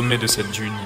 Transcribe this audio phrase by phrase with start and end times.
[0.00, 0.79] Sommet de cette dune.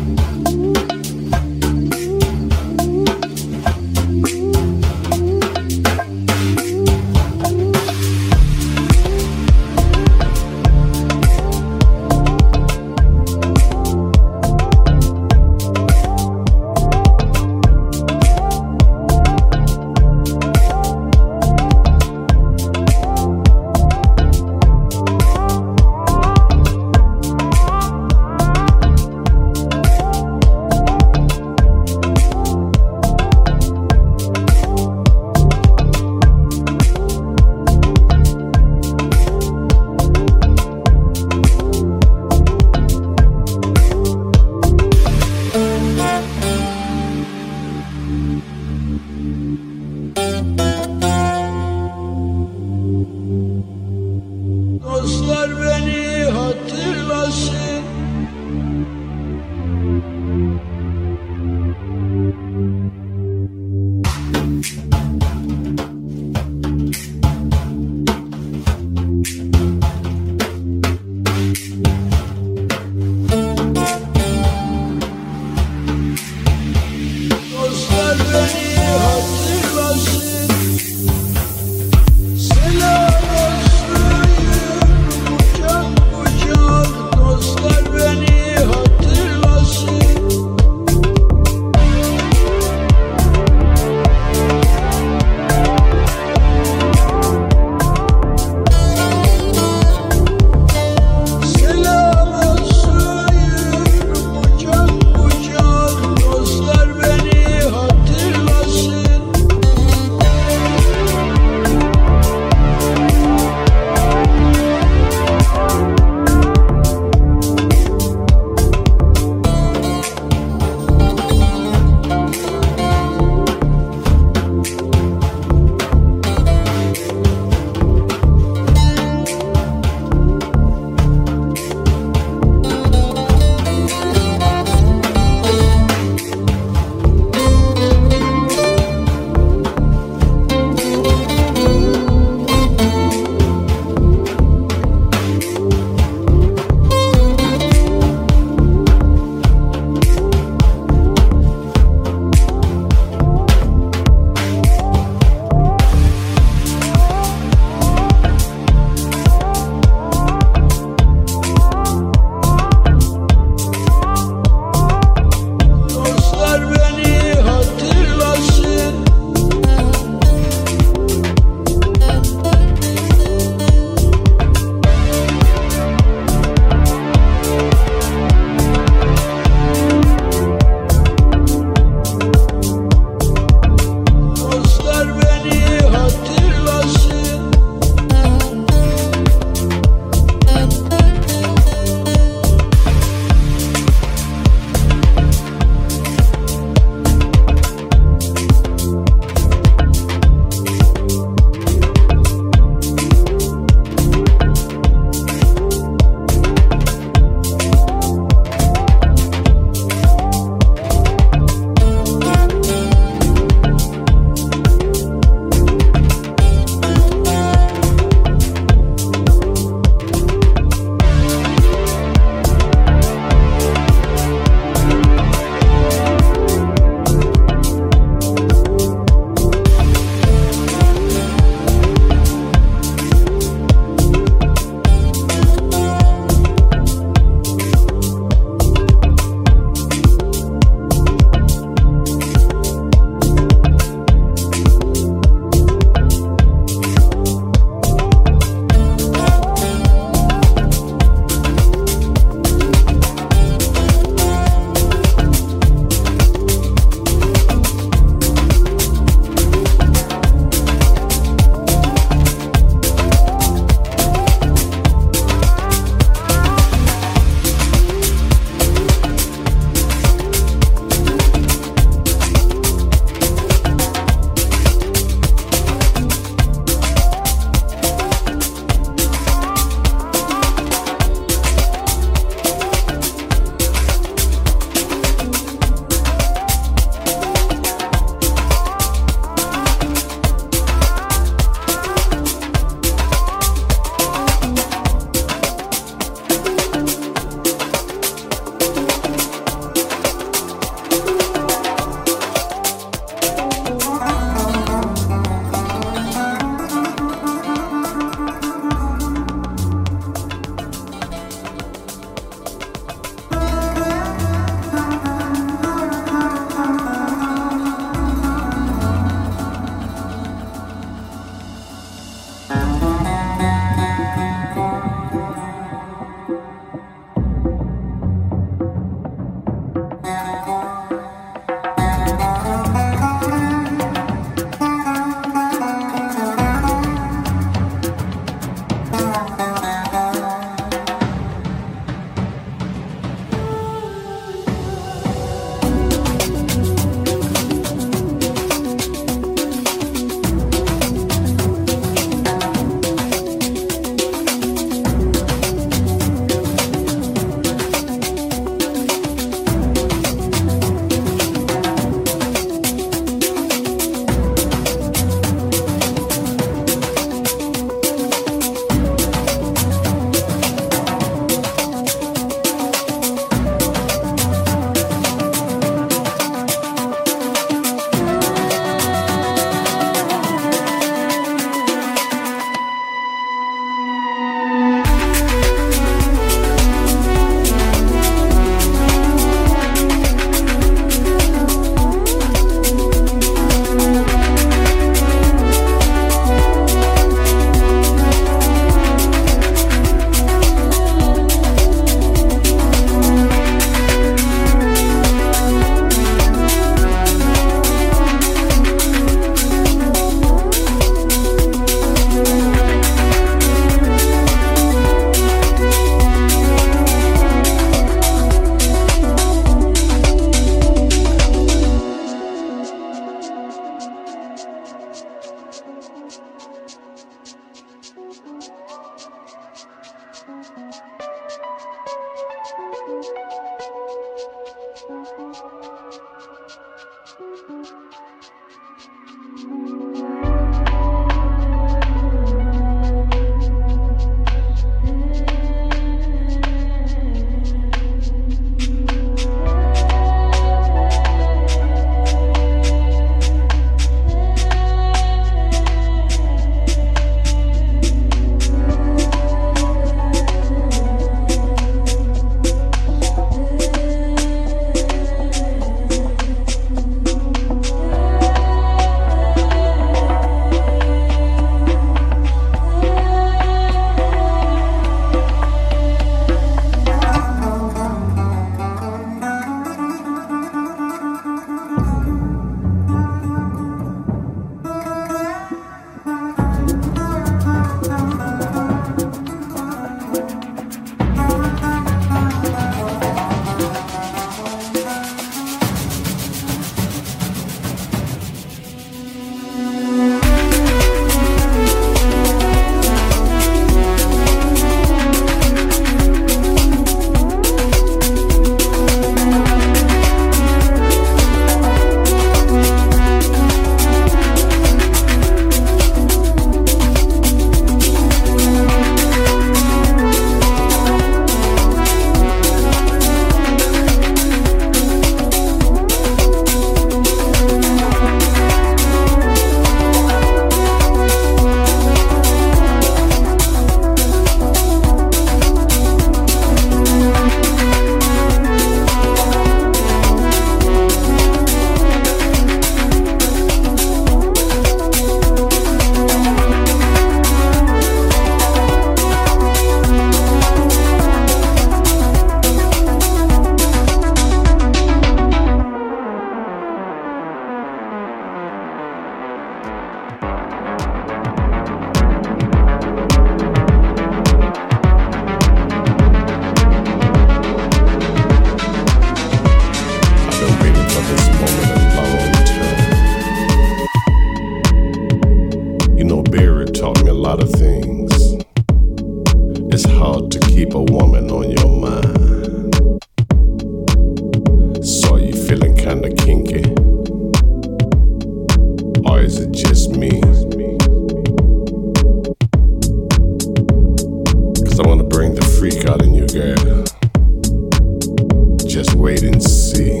[599.36, 600.00] And see.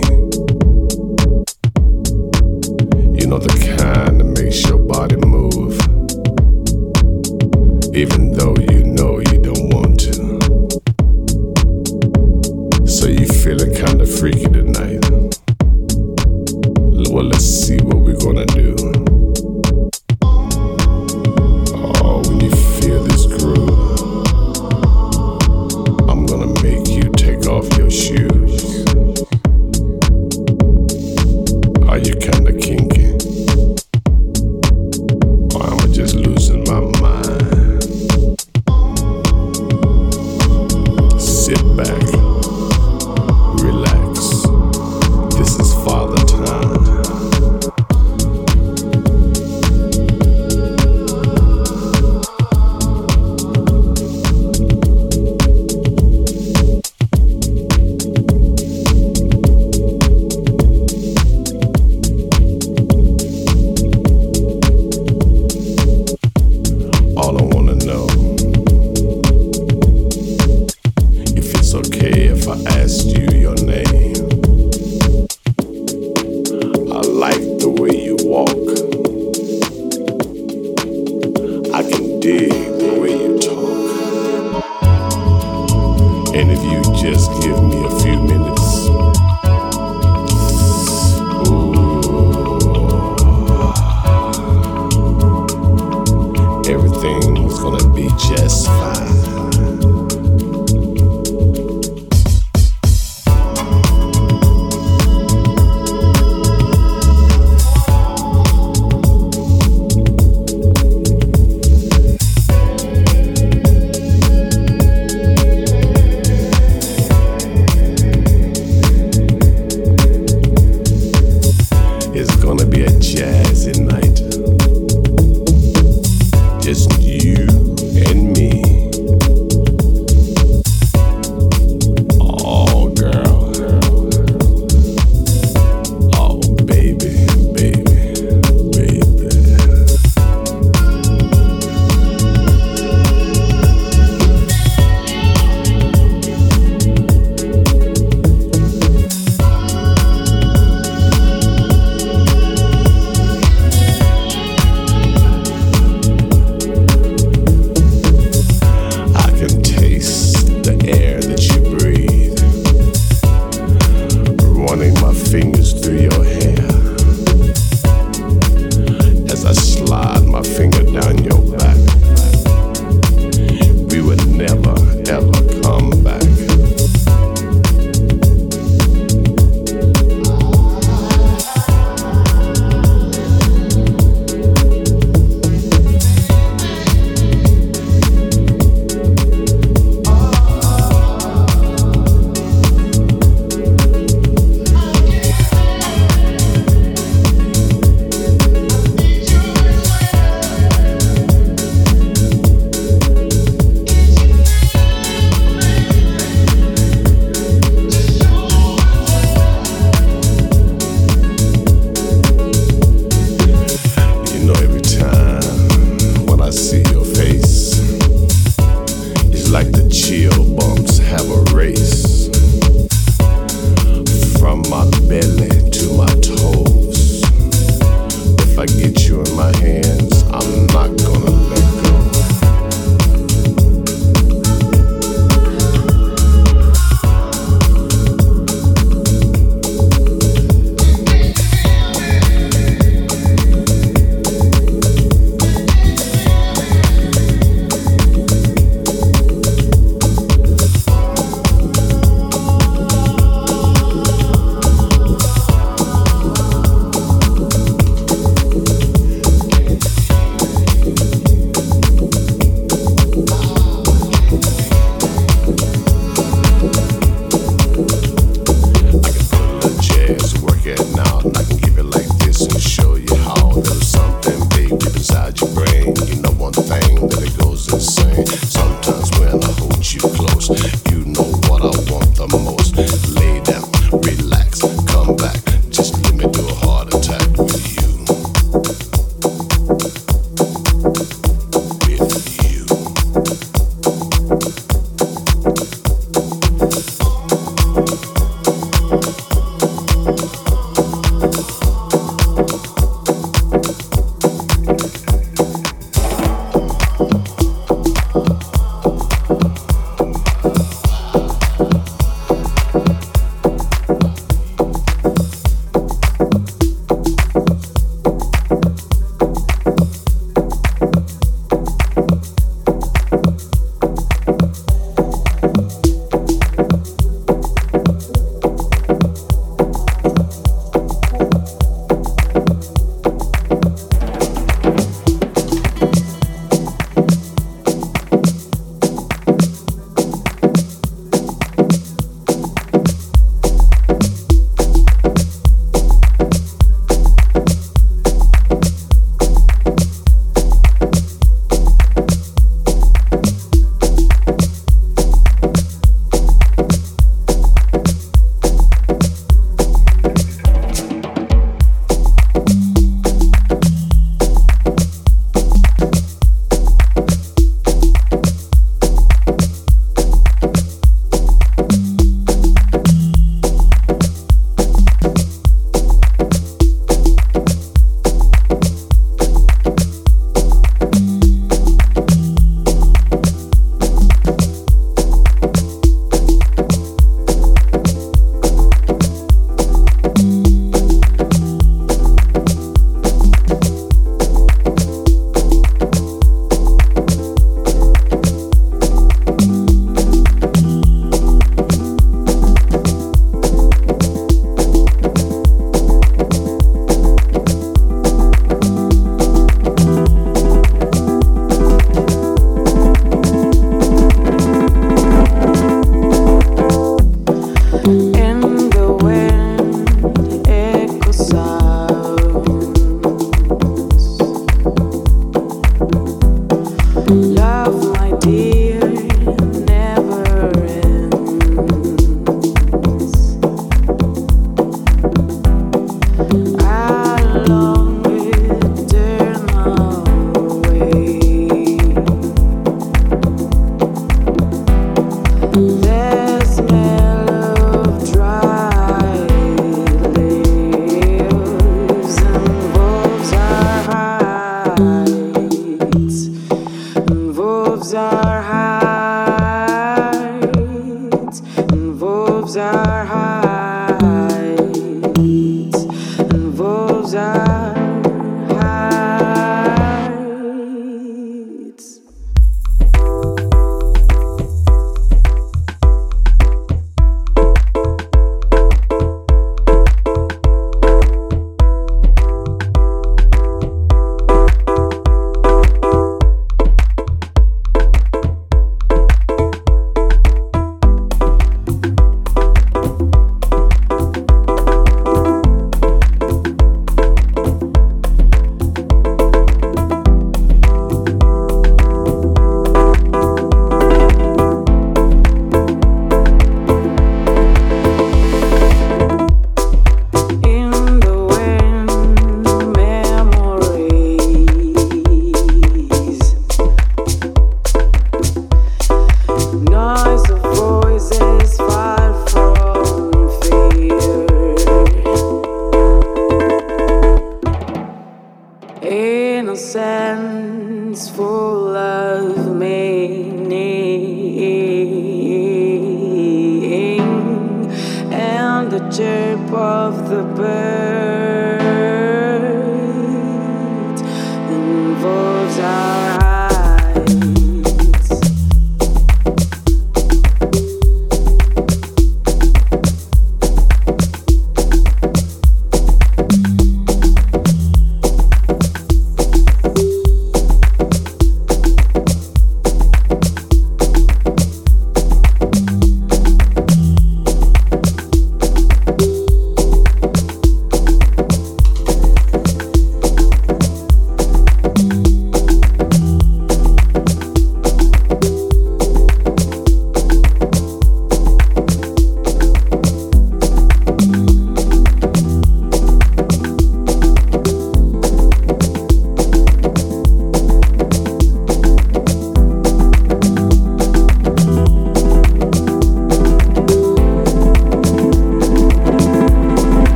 [3.20, 3.95] You know the kind